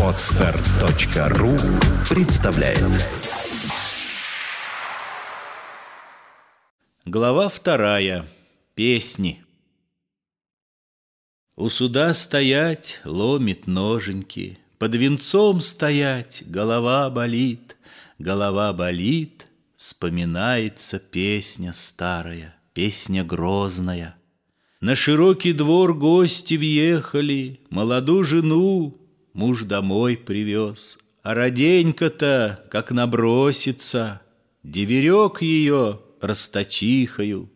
[0.00, 1.56] Отстар.ру
[2.08, 3.08] представляет
[7.04, 8.24] Глава вторая.
[8.76, 9.44] Песни.
[11.56, 17.76] У суда стоять ломит ноженьки, Под венцом стоять голова болит,
[18.20, 24.14] Голова болит, вспоминается песня старая, Песня грозная.
[24.82, 28.96] На широкий двор гости въехали, Молодую жену
[29.32, 34.22] муж домой привез, А роденька-то, как набросится,
[34.64, 37.48] Деверек ее расточихою,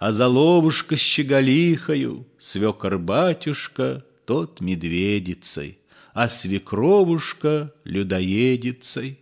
[0.00, 5.78] А заловушка щеголихою, Свекор-батюшка тот медведицей,
[6.14, 9.20] А свекровушка людоедицей.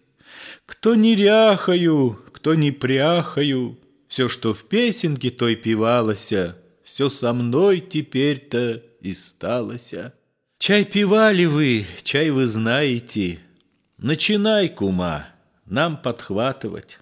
[0.64, 6.56] Кто неряхою, кто не пряхою, Все, что в песенке той певалося,
[7.00, 10.12] Все со мной теперь-то и сталося.
[10.58, 13.38] Чай пивали вы, чай вы знаете,
[13.96, 15.28] Начинай, кума,
[15.64, 16.98] нам подхватывать.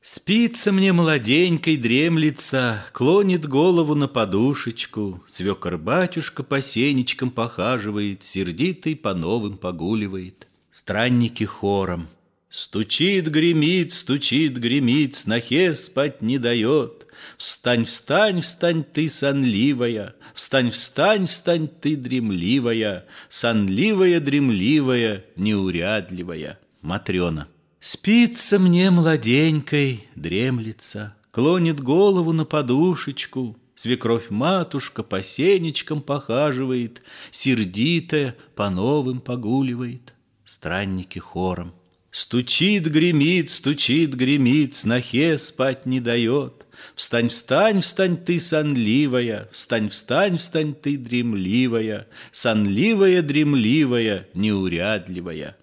[0.00, 9.58] Спится мне младенькой, дремлется, Клонит голову на подушечку, Свекор-батюшка по сенечкам похаживает, Сердитый по новым
[9.58, 10.48] погуливает.
[10.70, 12.08] Странники хором.
[12.50, 17.06] Стучит, гремит, стучит, гремит, Снохе спать не дает.
[17.36, 26.58] Встань, встань, встань ты, сонливая, Встань, встань, встань ты, дремливая, Сонливая, дремливая, неурядливая.
[26.80, 27.48] Матрена.
[27.80, 39.20] Спится мне младенькой, дремлется, Клонит голову на подушечку, Свекровь-матушка по сенечкам похаживает, Сердитая по новым
[39.20, 40.14] погуливает.
[40.44, 41.74] Странники хором.
[42.10, 46.66] Стучит, гремит, стучит, гремит, Снохе спать не дает.
[46.94, 55.56] Встань, встань, встань ты, сонливая, Встань, встань, встань ты, дремливая, Сонливая, дремливая, неурядливая.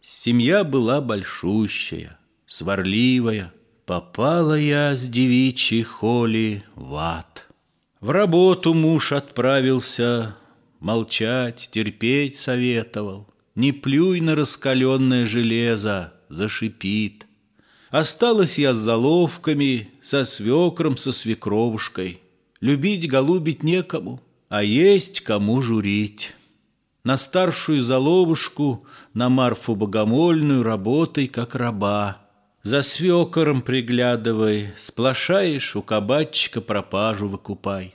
[0.00, 3.52] Семья была большущая, сварливая.
[3.86, 7.46] Попала я с девичьей холи в ад.
[8.00, 10.36] В работу муж отправился,
[10.80, 13.31] Молчать, терпеть советовал.
[13.54, 17.26] Не плюй на раскаленное железо, зашипит.
[17.90, 22.20] Осталась я с заловками, со свекром, со свекровушкой.
[22.60, 26.34] Любить, голубить некому, а есть кому журить
[27.04, 32.18] на старшую заловушку, на Марфу Богомольную работай, как раба.
[32.62, 37.94] За свекором приглядывай, сплошаешь, у кабачика пропажу выкупай.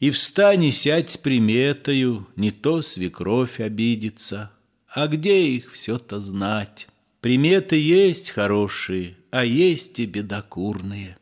[0.00, 4.50] И встань и сядь с приметою, не то свекровь обидится.
[5.00, 6.88] А где их все-то знать?
[7.20, 11.16] Приметы есть хорошие, а есть и бедокурные.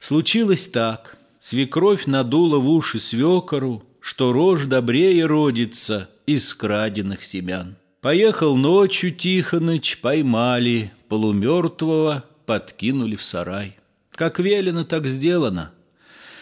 [0.00, 1.16] Случилось так.
[1.38, 7.76] Свекровь надула в уши свекору, что рожь добрее родится из краденных семян.
[8.00, 13.76] Поехал ночью Тихоныч, поймали, полумертвого подкинули в сарай.
[14.10, 15.70] Как велено, так сделано.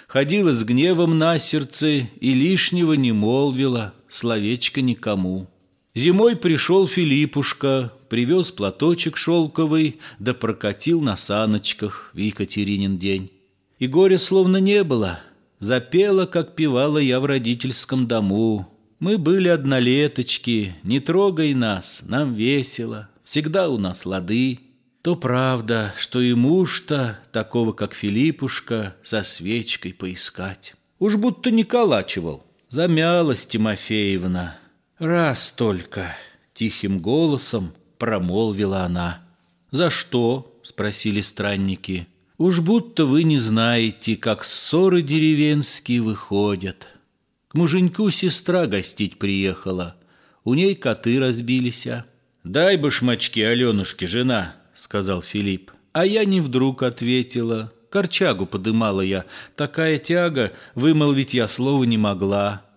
[0.06, 5.50] Ходила с гневом на сердце и лишнего не молвила, словечко никому.
[5.94, 13.30] Зимой пришел Филиппушка, привез платочек шелковый, да прокатил на саночках в Екатеринин день.
[13.78, 15.20] И горя словно не было,
[15.60, 23.08] запела, как певала я в родительском дому, мы были однолеточки, не трогай нас, нам весело,
[23.22, 24.58] всегда у нас лады.
[25.02, 30.74] То правда, что и муж-то, такого как Филиппушка, со свечкой поискать.
[30.98, 32.44] Уж будто не калачивал.
[32.68, 34.58] Замялась Тимофеевна.
[34.98, 36.16] Раз только,
[36.54, 39.20] тихим голосом промолвила она.
[39.70, 42.08] «За что?»— спросили странники.
[42.36, 46.88] «Уж будто вы не знаете, как ссоры деревенские выходят».
[47.48, 49.94] К муженьку сестра гостить приехала.
[50.44, 51.86] У ней коты разбились.
[52.42, 55.72] «Дай башмачки Аленушке, жена»,— сказал Филипп.
[55.92, 57.72] А я не вдруг ответила.
[57.90, 59.24] Корчагу подымала я.
[59.56, 62.67] Такая тяга, вымолвить я слова не могла.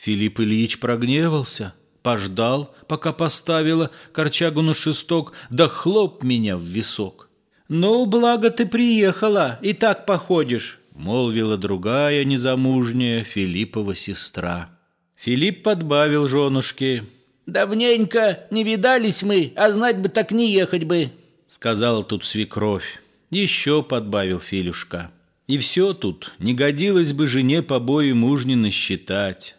[0.00, 7.28] Филипп Ильич прогневался, пождал, пока поставила корчагу на шесток, да хлоп меня в висок.
[7.68, 14.70] «Ну, благо ты приехала, и так походишь молвила другая незамужняя Филиппова сестра.
[15.16, 17.04] Филипп подбавил женушке.
[17.46, 21.10] «Давненько не видались мы, а знать бы так не ехать бы»,—
[21.48, 23.00] сказала тут свекровь.
[23.30, 25.10] Еще подбавил Филюшка.
[25.46, 29.56] И все тут не годилось бы жене побои мужнины считать.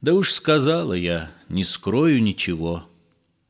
[0.00, 2.84] Да уж сказала я, не скрою ничего.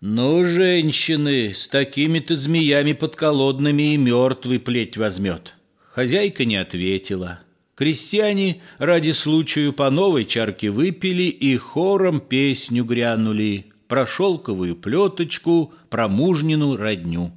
[0.01, 5.55] Ну, женщины, с такими-то змеями подколодными и мертвый плеть возьмет.
[5.91, 7.41] Хозяйка не ответила.
[7.75, 16.09] Крестьяне ради случаю по новой чарке выпили и хором песню грянули про шелковую плеточку, про
[16.09, 17.33] мужнину родню.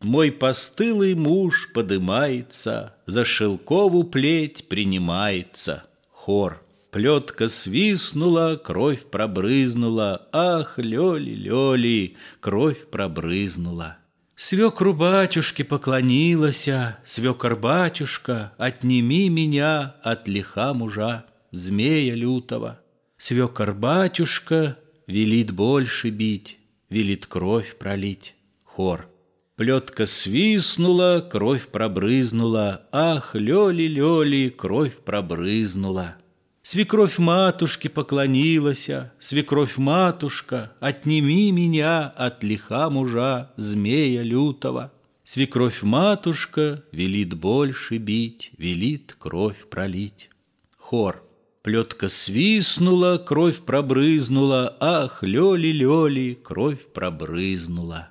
[0.00, 5.84] Мой постылый муж подымается, за шелкову плеть принимается.
[6.10, 6.62] Хор.
[6.90, 13.98] Плетка свистнула, кровь пробрызнула, ах, лёли-лёли, кровь пробрызнула.
[14.34, 22.80] Свекру батюшке поклонилася, Свекор батюшка, отними меня от лиха мужа, Змея лютого.
[23.18, 24.76] Свекор батюшка
[25.06, 26.58] велит больше бить,
[26.88, 28.34] Велит кровь пролить.
[28.64, 29.06] Хор.
[29.54, 36.16] Плетка свистнула, кровь пробрызнула, Ах, лёли-лёли, кровь пробрызнула.
[36.62, 44.92] Свекровь матушке поклонилася, Свекровь матушка, отними меня от лиха мужа, змея лютого.
[45.24, 50.30] Свекровь матушка велит больше бить, велит кровь пролить.
[50.76, 51.24] Хор.
[51.62, 58.08] Плетка свистнула, кровь пробрызнула, ах, лёли-лёли, кровь пробрызнула.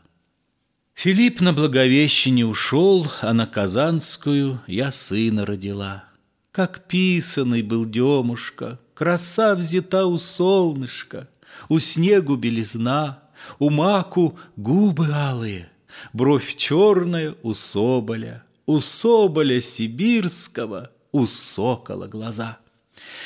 [0.93, 6.08] Филипп на Благовещение ушел, а на Казанскую я сына родила.
[6.51, 11.29] Как писаный был Демушка, Краса взята у солнышка,
[11.69, 13.23] У снегу белизна,
[13.59, 15.69] у маку губы алые,
[16.11, 22.57] Бровь черная у соболя, У соболя сибирского, у сокола глаза.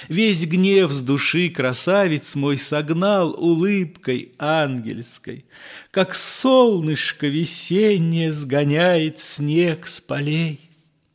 [0.09, 5.45] Весь гнев с души красавец мой согнал улыбкой ангельской,
[5.91, 10.72] Как солнышко весеннее сгоняет снег с полей.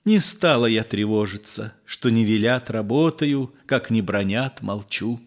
[0.08, 5.20] Не стала я тревожиться, что не велят работаю, как не бронят молчу.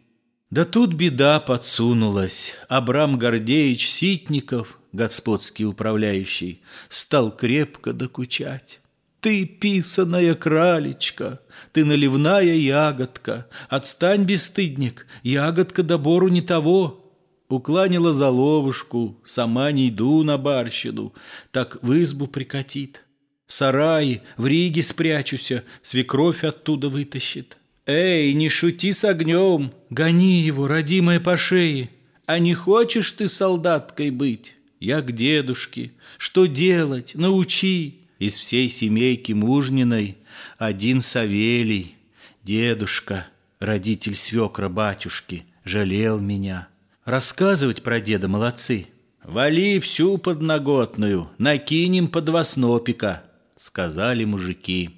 [0.49, 2.55] Да тут беда подсунулась.
[2.67, 8.79] Абрам Гордеевич Ситников, господский управляющий, стал крепко докучать.
[9.19, 11.41] Ты писаная кралечка,
[11.73, 17.13] ты наливная ягодка, Отстань, бесстыдник, ягодка добору не того.
[17.49, 21.13] Укланила за ловушку, сама не иду на барщину,
[21.51, 23.05] Так в избу прикатит.
[23.51, 27.57] В в Риге спрячуся, свекровь оттуда вытащит.
[27.85, 31.89] Эй, не шути с огнем, гони его, родимая по шее.
[32.25, 34.53] А не хочешь ты солдаткой быть?
[34.79, 35.91] Я к дедушке.
[36.17, 37.11] Что делать?
[37.15, 37.99] Научи.
[38.19, 40.17] Из всей семейки мужниной
[40.57, 41.95] один Савелий,
[42.43, 43.27] дедушка,
[43.59, 46.69] родитель свекра батюшки, жалел меня.
[47.03, 48.87] Рассказывать про деда молодцы.
[49.25, 53.23] Вали всю подноготную, накинем по два снопика
[53.61, 54.89] сказали мужики.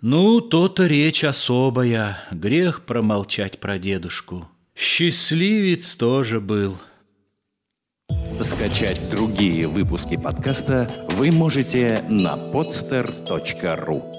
[0.00, 4.48] Ну, то-то речь особая, грех промолчать про дедушку.
[4.74, 6.78] Счастливец тоже был.
[8.40, 14.15] Скачать другие выпуски подкаста вы можете на podster.ru